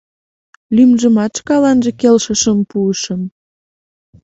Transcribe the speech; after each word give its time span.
Лӱмжымат 0.75 1.31
шкаланже 1.39 1.91
келшышым 2.01 2.59
пуышым. 2.69 3.21